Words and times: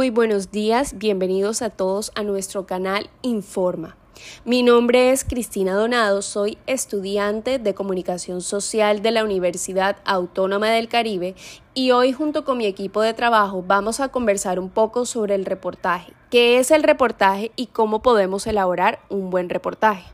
Muy 0.00 0.08
buenos 0.08 0.50
días, 0.50 0.96
bienvenidos 0.96 1.60
a 1.60 1.68
todos 1.68 2.10
a 2.14 2.22
nuestro 2.22 2.64
canal 2.64 3.10
Informa. 3.20 3.98
Mi 4.46 4.62
nombre 4.62 5.10
es 5.10 5.24
Cristina 5.24 5.74
Donado, 5.74 6.22
soy 6.22 6.56
estudiante 6.66 7.58
de 7.58 7.74
Comunicación 7.74 8.40
Social 8.40 9.02
de 9.02 9.10
la 9.10 9.24
Universidad 9.24 9.98
Autónoma 10.06 10.70
del 10.70 10.88
Caribe 10.88 11.34
y 11.74 11.90
hoy 11.90 12.14
junto 12.14 12.46
con 12.46 12.56
mi 12.56 12.64
equipo 12.64 13.02
de 13.02 13.12
trabajo 13.12 13.62
vamos 13.62 14.00
a 14.00 14.08
conversar 14.08 14.58
un 14.58 14.70
poco 14.70 15.04
sobre 15.04 15.34
el 15.34 15.44
reportaje, 15.44 16.14
qué 16.30 16.58
es 16.58 16.70
el 16.70 16.82
reportaje 16.82 17.52
y 17.54 17.66
cómo 17.66 18.00
podemos 18.00 18.46
elaborar 18.46 19.00
un 19.10 19.28
buen 19.28 19.50
reportaje. 19.50 20.06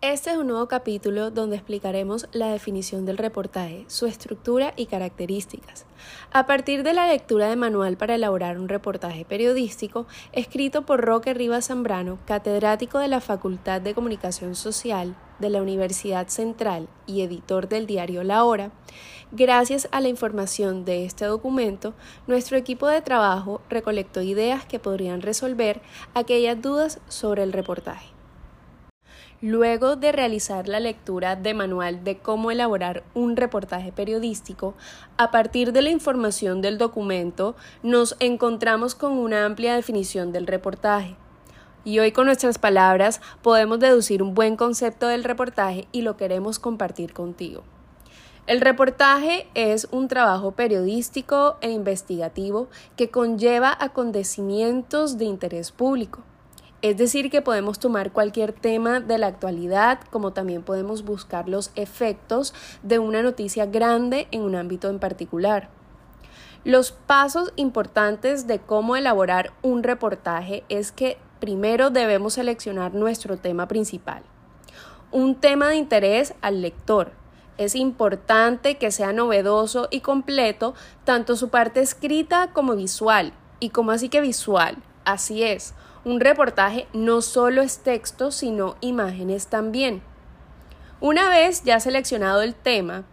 Este 0.00 0.30
es 0.30 0.36
un 0.36 0.46
nuevo 0.46 0.68
capítulo 0.68 1.32
donde 1.32 1.56
explicaremos 1.56 2.28
la 2.30 2.52
definición 2.52 3.04
del 3.04 3.18
reportaje, 3.18 3.84
su 3.88 4.06
estructura 4.06 4.72
y 4.76 4.86
características. 4.86 5.86
A 6.30 6.46
partir 6.46 6.84
de 6.84 6.94
la 6.94 7.08
lectura 7.08 7.48
de 7.48 7.56
manual 7.56 7.96
para 7.96 8.14
elaborar 8.14 8.60
un 8.60 8.68
reportaje 8.68 9.24
periodístico, 9.24 10.06
escrito 10.30 10.86
por 10.86 11.04
Roque 11.04 11.34
Rivas 11.34 11.66
Zambrano, 11.66 12.20
catedrático 12.26 13.00
de 13.00 13.08
la 13.08 13.20
Facultad 13.20 13.80
de 13.80 13.92
Comunicación 13.92 14.54
Social 14.54 15.16
de 15.40 15.50
la 15.50 15.62
Universidad 15.62 16.28
Central 16.28 16.88
y 17.08 17.22
editor 17.22 17.68
del 17.68 17.88
diario 17.88 18.22
La 18.22 18.44
Hora, 18.44 18.70
gracias 19.32 19.88
a 19.90 20.00
la 20.00 20.06
información 20.06 20.84
de 20.84 21.06
este 21.06 21.24
documento, 21.24 21.92
nuestro 22.28 22.56
equipo 22.56 22.86
de 22.86 23.02
trabajo 23.02 23.62
recolectó 23.68 24.22
ideas 24.22 24.64
que 24.64 24.78
podrían 24.78 25.22
resolver 25.22 25.80
aquellas 26.14 26.62
dudas 26.62 27.00
sobre 27.08 27.42
el 27.42 27.52
reportaje. 27.52 28.17
Luego 29.40 29.94
de 29.94 30.10
realizar 30.10 30.66
la 30.66 30.80
lectura 30.80 31.36
de 31.36 31.54
manual 31.54 32.02
de 32.02 32.18
cómo 32.18 32.50
elaborar 32.50 33.04
un 33.14 33.36
reportaje 33.36 33.92
periodístico, 33.92 34.74
a 35.16 35.30
partir 35.30 35.72
de 35.72 35.80
la 35.80 35.90
información 35.90 36.60
del 36.60 36.76
documento 36.76 37.54
nos 37.84 38.16
encontramos 38.18 38.96
con 38.96 39.12
una 39.12 39.44
amplia 39.44 39.76
definición 39.76 40.32
del 40.32 40.48
reportaje. 40.48 41.14
Y 41.84 42.00
hoy 42.00 42.10
con 42.10 42.26
nuestras 42.26 42.58
palabras 42.58 43.20
podemos 43.40 43.78
deducir 43.78 44.24
un 44.24 44.34
buen 44.34 44.56
concepto 44.56 45.06
del 45.06 45.22
reportaje 45.22 45.86
y 45.92 46.02
lo 46.02 46.16
queremos 46.16 46.58
compartir 46.58 47.12
contigo. 47.12 47.62
El 48.48 48.60
reportaje 48.60 49.46
es 49.54 49.86
un 49.92 50.08
trabajo 50.08 50.50
periodístico 50.50 51.58
e 51.60 51.70
investigativo 51.70 52.66
que 52.96 53.10
conlleva 53.10 53.76
acontecimientos 53.78 55.16
de 55.16 55.26
interés 55.26 55.70
público 55.70 56.24
es 56.80 56.96
decir, 56.96 57.30
que 57.30 57.42
podemos 57.42 57.80
tomar 57.80 58.12
cualquier 58.12 58.52
tema 58.52 59.00
de 59.00 59.18
la 59.18 59.26
actualidad, 59.26 60.00
como 60.10 60.32
también 60.32 60.62
podemos 60.62 61.04
buscar 61.04 61.48
los 61.48 61.72
efectos 61.74 62.54
de 62.82 63.00
una 63.00 63.22
noticia 63.22 63.66
grande 63.66 64.28
en 64.30 64.42
un 64.42 64.54
ámbito 64.54 64.88
en 64.88 65.00
particular. 65.00 65.70
Los 66.64 66.92
pasos 66.92 67.52
importantes 67.56 68.46
de 68.46 68.60
cómo 68.60 68.94
elaborar 68.94 69.52
un 69.62 69.82
reportaje 69.82 70.64
es 70.68 70.92
que 70.92 71.18
primero 71.40 71.90
debemos 71.90 72.34
seleccionar 72.34 72.94
nuestro 72.94 73.36
tema 73.36 73.66
principal. 73.66 74.22
Un 75.10 75.34
tema 75.34 75.68
de 75.68 75.76
interés 75.76 76.34
al 76.42 76.62
lector. 76.62 77.12
Es 77.56 77.74
importante 77.74 78.76
que 78.76 78.92
sea 78.92 79.12
novedoso 79.12 79.88
y 79.90 80.00
completo, 80.00 80.74
tanto 81.04 81.34
su 81.34 81.48
parte 81.48 81.80
escrita 81.80 82.50
como 82.52 82.76
visual. 82.76 83.32
¿Y 83.58 83.70
como 83.70 83.90
así 83.90 84.08
que 84.08 84.20
visual? 84.20 84.76
Así 85.04 85.42
es, 85.42 85.74
un 86.08 86.20
reportaje 86.20 86.88
no 86.94 87.20
solo 87.20 87.60
es 87.60 87.80
texto, 87.80 88.30
sino 88.30 88.76
imágenes 88.80 89.48
también. 89.48 90.02
Una 91.02 91.28
vez 91.28 91.64
ya 91.64 91.80
seleccionado 91.80 92.40
el 92.40 92.54
tema, 92.54 93.04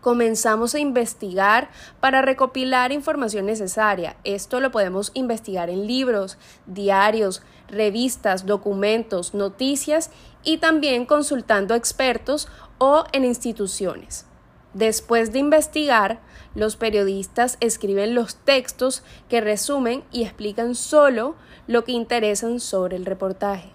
comenzamos 0.00 0.76
a 0.76 0.78
investigar 0.78 1.70
para 1.98 2.22
recopilar 2.22 2.92
información 2.92 3.46
necesaria. 3.46 4.16
Esto 4.22 4.60
lo 4.60 4.70
podemos 4.70 5.10
investigar 5.14 5.70
en 5.70 5.88
libros, 5.88 6.38
diarios, 6.66 7.42
revistas, 7.66 8.46
documentos, 8.46 9.34
noticias 9.34 10.12
y 10.44 10.58
también 10.58 11.06
consultando 11.06 11.74
expertos 11.74 12.46
o 12.78 13.06
en 13.10 13.24
instituciones. 13.24 14.29
Después 14.74 15.32
de 15.32 15.40
investigar, 15.40 16.20
los 16.54 16.76
periodistas 16.76 17.56
escriben 17.60 18.14
los 18.14 18.36
textos 18.36 19.02
que 19.28 19.40
resumen 19.40 20.04
y 20.12 20.22
explican 20.22 20.74
solo 20.74 21.34
lo 21.66 21.84
que 21.84 21.92
interesan 21.92 22.60
sobre 22.60 22.96
el 22.96 23.04
reportaje. 23.04 23.72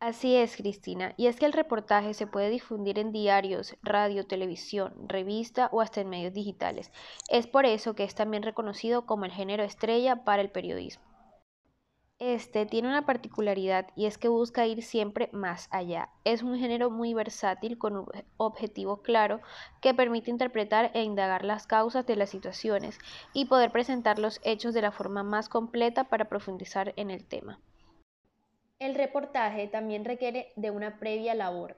Así 0.00 0.36
es, 0.36 0.56
Cristina, 0.56 1.12
y 1.18 1.26
es 1.26 1.36
que 1.36 1.44
el 1.44 1.52
reportaje 1.52 2.14
se 2.14 2.26
puede 2.26 2.48
difundir 2.48 2.98
en 2.98 3.12
diarios, 3.12 3.76
radio, 3.82 4.26
televisión, 4.26 4.94
revista 5.06 5.68
o 5.70 5.82
hasta 5.82 6.00
en 6.00 6.08
medios 6.08 6.32
digitales. 6.32 6.90
Es 7.28 7.46
por 7.46 7.66
eso 7.66 7.94
que 7.94 8.04
es 8.04 8.14
también 8.14 8.42
reconocido 8.42 9.04
como 9.04 9.26
el 9.26 9.32
género 9.32 9.64
estrella 9.64 10.24
para 10.24 10.40
el 10.40 10.50
periodismo. 10.50 11.07
Este 12.20 12.66
tiene 12.66 12.88
una 12.88 13.06
particularidad 13.06 13.86
y 13.94 14.06
es 14.06 14.18
que 14.18 14.26
busca 14.26 14.66
ir 14.66 14.82
siempre 14.82 15.28
más 15.30 15.68
allá. 15.70 16.08
Es 16.24 16.42
un 16.42 16.58
género 16.58 16.90
muy 16.90 17.14
versátil 17.14 17.78
con 17.78 17.96
un 17.96 18.06
objetivo 18.38 19.02
claro 19.02 19.40
que 19.80 19.94
permite 19.94 20.32
interpretar 20.32 20.90
e 20.94 21.04
indagar 21.04 21.44
las 21.44 21.68
causas 21.68 22.06
de 22.06 22.16
las 22.16 22.30
situaciones 22.30 22.98
y 23.34 23.44
poder 23.44 23.70
presentar 23.70 24.18
los 24.18 24.40
hechos 24.42 24.74
de 24.74 24.82
la 24.82 24.90
forma 24.90 25.22
más 25.22 25.48
completa 25.48 26.04
para 26.04 26.24
profundizar 26.24 26.92
en 26.96 27.12
el 27.12 27.24
tema. 27.24 27.60
El 28.80 28.96
reportaje 28.96 29.68
también 29.68 30.04
requiere 30.04 30.52
de 30.56 30.72
una 30.72 30.98
previa 30.98 31.36
labor. 31.36 31.76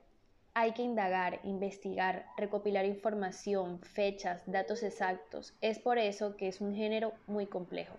Hay 0.54 0.72
que 0.72 0.82
indagar, 0.82 1.40
investigar, 1.44 2.24
recopilar 2.38 2.86
información, 2.86 3.78
fechas, 3.82 4.42
datos 4.46 4.82
exactos. 4.84 5.52
Es 5.60 5.78
por 5.78 5.98
eso 5.98 6.38
que 6.38 6.48
es 6.48 6.62
un 6.62 6.74
género 6.74 7.12
muy 7.26 7.46
complejo. 7.46 7.94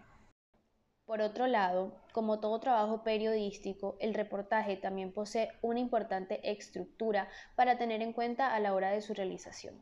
Por 1.12 1.20
otro 1.20 1.46
lado, 1.46 1.92
como 2.14 2.40
todo 2.40 2.62
trabajo 2.62 3.04
periodístico, 3.04 3.98
el 4.00 4.14
reportaje 4.14 4.78
también 4.78 5.12
posee 5.12 5.50
una 5.62 5.82
importante 5.82 6.40
estructura 6.50 7.28
para 7.58 7.78
tener 7.78 8.02
en 8.02 8.14
cuenta 8.14 8.56
a 8.56 8.62
la 8.62 8.74
hora 8.74 8.92
de 8.92 9.02
su 9.02 9.14
realización. 9.14 9.76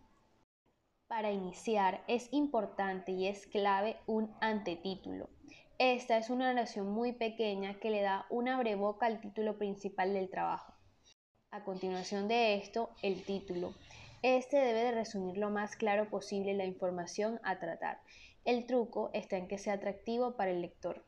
Para 1.06 1.32
iniciar, 1.32 2.04
es 2.08 2.34
importante 2.34 3.12
y 3.12 3.28
es 3.28 3.46
clave 3.46 3.98
un 4.08 4.36
antetítulo. 4.42 5.30
Esta 5.78 6.18
es 6.18 6.32
una 6.32 6.50
oración 6.50 6.90
muy 6.90 7.12
pequeña 7.12 7.80
que 7.80 7.92
le 7.92 8.02
da 8.02 8.26
una 8.32 8.58
breboca 8.58 9.06
al 9.06 9.22
título 9.22 9.60
principal 9.60 10.14
del 10.14 10.32
trabajo. 10.32 10.74
A 11.52 11.64
continuación 11.64 12.28
de 12.28 12.56
esto, 12.56 12.90
el 13.04 13.24
título. 13.24 13.76
Este 14.24 14.58
debe 14.58 14.84
de 14.86 14.92
resumir 14.94 15.38
lo 15.38 15.52
más 15.52 15.76
claro 15.76 16.10
posible 16.10 16.56
la 16.56 16.66
información 16.66 17.40
a 17.44 17.60
tratar. 17.60 18.00
El 18.46 18.66
truco 18.66 19.12
está 19.14 19.38
en 19.38 19.48
que 19.48 19.60
sea 19.60 19.74
atractivo 19.74 20.36
para 20.36 20.50
el 20.50 20.62
lector. 20.62 21.06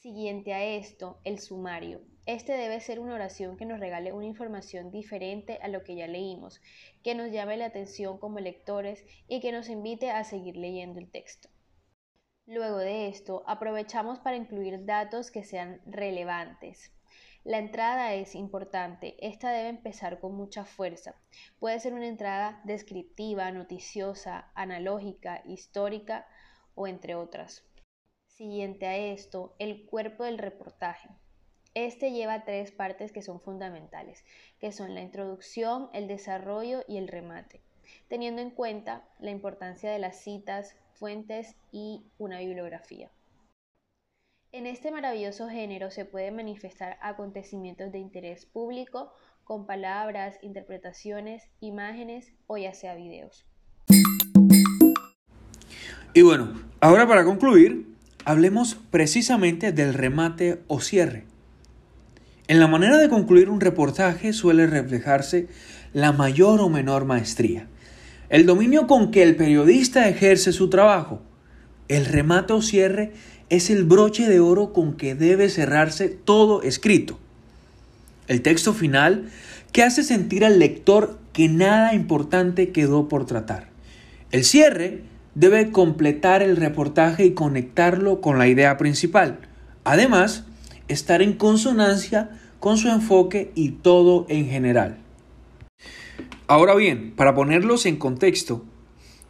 Siguiente 0.00 0.54
a 0.54 0.64
esto, 0.64 1.20
el 1.24 1.38
sumario. 1.40 2.00
Este 2.24 2.54
debe 2.54 2.80
ser 2.80 3.00
una 3.00 3.12
oración 3.12 3.58
que 3.58 3.66
nos 3.66 3.80
regale 3.80 4.14
una 4.14 4.24
información 4.24 4.90
diferente 4.90 5.58
a 5.60 5.68
lo 5.68 5.84
que 5.84 5.94
ya 5.94 6.06
leímos, 6.06 6.62
que 7.04 7.14
nos 7.14 7.30
llame 7.30 7.58
la 7.58 7.66
atención 7.66 8.16
como 8.16 8.40
lectores 8.40 9.04
y 9.28 9.40
que 9.40 9.52
nos 9.52 9.68
invite 9.68 10.10
a 10.10 10.24
seguir 10.24 10.56
leyendo 10.56 11.00
el 11.00 11.10
texto. 11.10 11.50
Luego 12.46 12.78
de 12.78 13.08
esto, 13.08 13.44
aprovechamos 13.46 14.18
para 14.20 14.38
incluir 14.38 14.86
datos 14.86 15.30
que 15.30 15.44
sean 15.44 15.82
relevantes. 15.84 16.94
La 17.44 17.58
entrada 17.58 18.14
es 18.14 18.34
importante, 18.34 19.16
esta 19.20 19.50
debe 19.50 19.68
empezar 19.68 20.18
con 20.18 20.34
mucha 20.34 20.64
fuerza. 20.64 21.14
Puede 21.58 21.78
ser 21.78 21.92
una 21.92 22.08
entrada 22.08 22.62
descriptiva, 22.64 23.50
noticiosa, 23.50 24.50
analógica, 24.54 25.42
histórica 25.44 26.26
o 26.74 26.86
entre 26.86 27.16
otras. 27.16 27.69
Siguiente 28.40 28.86
a 28.86 28.96
esto, 28.96 29.54
el 29.58 29.84
cuerpo 29.84 30.24
del 30.24 30.38
reportaje. 30.38 31.10
Este 31.74 32.10
lleva 32.10 32.46
tres 32.46 32.72
partes 32.72 33.12
que 33.12 33.20
son 33.20 33.38
fundamentales, 33.38 34.24
que 34.58 34.72
son 34.72 34.94
la 34.94 35.02
introducción, 35.02 35.90
el 35.92 36.08
desarrollo 36.08 36.82
y 36.88 36.96
el 36.96 37.08
remate, 37.08 37.60
teniendo 38.08 38.40
en 38.40 38.48
cuenta 38.48 39.04
la 39.18 39.30
importancia 39.30 39.90
de 39.90 39.98
las 39.98 40.22
citas, 40.22 40.74
fuentes 40.94 41.54
y 41.70 42.06
una 42.16 42.38
bibliografía. 42.38 43.10
En 44.52 44.66
este 44.66 44.90
maravilloso 44.90 45.46
género 45.50 45.90
se 45.90 46.06
pueden 46.06 46.36
manifestar 46.36 46.96
acontecimientos 47.02 47.92
de 47.92 47.98
interés 47.98 48.46
público 48.46 49.12
con 49.44 49.66
palabras, 49.66 50.38
interpretaciones, 50.40 51.46
imágenes 51.60 52.32
o 52.46 52.56
ya 52.56 52.72
sea 52.72 52.94
videos. 52.94 53.44
Y 56.14 56.22
bueno, 56.22 56.58
ahora 56.80 57.06
para 57.06 57.22
concluir, 57.22 57.99
hablemos 58.30 58.78
precisamente 58.90 59.72
del 59.72 59.92
remate 59.92 60.60
o 60.68 60.80
cierre. 60.80 61.24
En 62.46 62.60
la 62.60 62.68
manera 62.68 62.96
de 62.96 63.08
concluir 63.08 63.50
un 63.50 63.60
reportaje 63.60 64.32
suele 64.32 64.68
reflejarse 64.68 65.48
la 65.92 66.12
mayor 66.12 66.60
o 66.60 66.68
menor 66.68 67.04
maestría, 67.04 67.66
el 68.28 68.46
dominio 68.46 68.86
con 68.86 69.10
que 69.10 69.24
el 69.24 69.34
periodista 69.34 70.08
ejerce 70.08 70.52
su 70.52 70.70
trabajo. 70.70 71.20
El 71.88 72.06
remate 72.06 72.52
o 72.52 72.62
cierre 72.62 73.12
es 73.48 73.68
el 73.68 73.82
broche 73.82 74.28
de 74.28 74.38
oro 74.38 74.72
con 74.72 74.94
que 74.94 75.16
debe 75.16 75.48
cerrarse 75.48 76.08
todo 76.08 76.62
escrito. 76.62 77.18
El 78.28 78.42
texto 78.42 78.72
final 78.72 79.28
que 79.72 79.82
hace 79.82 80.04
sentir 80.04 80.44
al 80.44 80.60
lector 80.60 81.18
que 81.32 81.48
nada 81.48 81.94
importante 81.94 82.70
quedó 82.70 83.08
por 83.08 83.26
tratar. 83.26 83.68
El 84.30 84.44
cierre 84.44 85.02
debe 85.34 85.70
completar 85.70 86.42
el 86.42 86.56
reportaje 86.56 87.24
y 87.24 87.34
conectarlo 87.34 88.20
con 88.20 88.38
la 88.38 88.48
idea 88.48 88.76
principal. 88.76 89.38
Además, 89.84 90.44
estar 90.88 91.22
en 91.22 91.34
consonancia 91.34 92.30
con 92.58 92.76
su 92.76 92.88
enfoque 92.88 93.52
y 93.54 93.70
todo 93.70 94.26
en 94.28 94.46
general. 94.46 94.98
Ahora 96.46 96.74
bien, 96.74 97.12
para 97.16 97.34
ponerlos 97.34 97.86
en 97.86 97.96
contexto, 97.96 98.64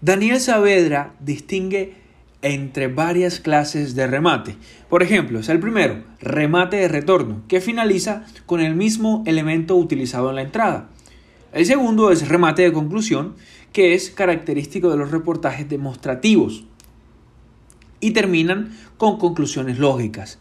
Daniel 0.00 0.41
Saavedra 0.41 1.14
distingue 1.20 1.94
entre 2.43 2.88
varias 2.88 3.41
clases 3.41 3.94
de 3.94 4.06
remate. 4.06 4.56
Por 4.88 5.02
ejemplo, 5.02 5.41
es 5.41 5.49
el 5.50 5.61
primero, 5.61 6.02
remate 6.20 6.79
de 6.79 6.88
retorno, 6.88 7.43
que 7.49 7.61
finaliza 7.61 8.25
con 8.47 8.61
el 8.61 8.75
mismo 8.75 9.23
elemento 9.26 9.76
utilizado 9.76 10.31
en 10.31 10.37
la 10.37 10.43
entrada. 10.43 10.88
El 11.52 11.67
segundo 11.67 12.12
es 12.12 12.29
remate 12.29 12.62
de 12.62 12.73
conclusión, 12.73 13.35
que 13.73 13.94
es 13.94 14.11
característico 14.11 14.91
de 14.91 14.97
los 14.97 15.11
reportajes 15.11 15.69
demostrativos. 15.69 16.64
Y 18.00 18.12
terminan 18.12 18.76
con 18.97 19.19
conclusiones 19.19 19.79
lógicas. 19.79 20.38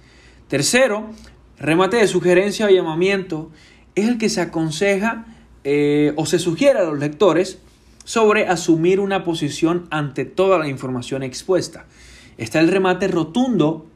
Tercero, 0.48 1.10
remate 1.58 1.98
de 1.98 2.08
sugerencia 2.08 2.68
o 2.68 2.70
llamamiento, 2.70 3.50
es 3.96 4.08
el 4.08 4.18
que 4.18 4.30
se 4.30 4.42
aconseja 4.42 5.26
eh, 5.64 6.14
o 6.16 6.26
se 6.26 6.40
sugiere 6.40 6.80
a 6.80 6.84
los 6.84 7.00
lectores 7.00 7.60
sobre 8.06 8.48
asumir 8.48 9.00
una 9.00 9.24
posición 9.24 9.88
ante 9.90 10.26
toda 10.26 10.58
la 10.58 10.68
información 10.68 11.22
expuesta. 11.24 11.86
Está 12.38 12.60
el 12.60 12.70
remate 12.70 13.08
rotundo, 13.08 13.88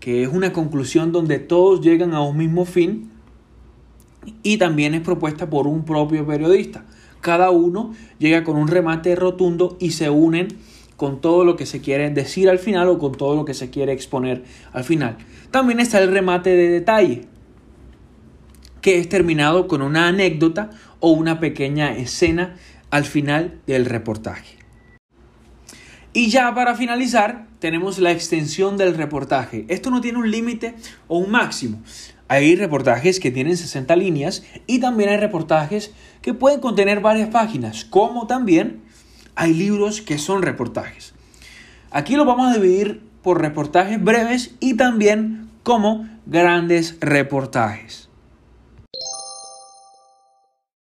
que 0.00 0.22
es 0.22 0.28
una 0.28 0.52
conclusión 0.52 1.12
donde 1.12 1.38
todos 1.38 1.80
llegan 1.80 2.14
a 2.14 2.22
un 2.22 2.36
mismo 2.36 2.64
fin 2.64 3.10
y 4.42 4.56
también 4.56 4.94
es 4.94 5.00
propuesta 5.00 5.48
por 5.48 5.66
un 5.66 5.84
propio 5.84 6.26
periodista. 6.26 6.84
Cada 7.20 7.50
uno 7.50 7.94
llega 8.18 8.44
con 8.44 8.56
un 8.56 8.68
remate 8.68 9.14
rotundo 9.14 9.76
y 9.80 9.92
se 9.92 10.10
unen 10.10 10.48
con 10.96 11.20
todo 11.20 11.44
lo 11.44 11.56
que 11.56 11.66
se 11.66 11.80
quiere 11.80 12.10
decir 12.10 12.48
al 12.48 12.58
final 12.58 12.88
o 12.88 12.98
con 12.98 13.12
todo 13.12 13.34
lo 13.34 13.44
que 13.44 13.54
se 13.54 13.70
quiere 13.70 13.92
exponer 13.92 14.44
al 14.72 14.84
final. 14.84 15.16
También 15.50 15.80
está 15.80 16.00
el 16.00 16.10
remate 16.10 16.50
de 16.50 16.68
detalle, 16.68 17.22
que 18.80 18.98
es 18.98 19.08
terminado 19.08 19.68
con 19.68 19.82
una 19.82 20.08
anécdota 20.08 20.70
o 21.00 21.10
una 21.10 21.40
pequeña 21.40 21.96
escena 21.96 22.56
al 22.90 23.04
final 23.04 23.60
del 23.66 23.86
reportaje. 23.86 24.61
Y 26.14 26.28
ya 26.28 26.54
para 26.54 26.74
finalizar, 26.74 27.46
tenemos 27.58 27.98
la 27.98 28.10
extensión 28.12 28.76
del 28.76 28.94
reportaje. 28.94 29.64
Esto 29.68 29.90
no 29.90 30.02
tiene 30.02 30.18
un 30.18 30.30
límite 30.30 30.74
o 31.08 31.16
un 31.18 31.30
máximo. 31.30 31.82
Hay 32.28 32.54
reportajes 32.54 33.18
que 33.18 33.30
tienen 33.30 33.56
60 33.56 33.96
líneas 33.96 34.44
y 34.66 34.78
también 34.78 35.08
hay 35.08 35.16
reportajes 35.16 35.92
que 36.20 36.34
pueden 36.34 36.60
contener 36.60 37.00
varias 37.00 37.30
páginas, 37.30 37.84
como 37.84 38.26
también 38.26 38.82
hay 39.36 39.54
libros 39.54 40.02
que 40.02 40.18
son 40.18 40.42
reportajes. 40.42 41.14
Aquí 41.90 42.16
lo 42.16 42.26
vamos 42.26 42.50
a 42.50 42.58
dividir 42.58 43.02
por 43.22 43.40
reportajes 43.40 44.02
breves 44.02 44.54
y 44.60 44.74
también 44.74 45.48
como 45.62 46.08
grandes 46.26 46.98
reportajes. 47.00 48.10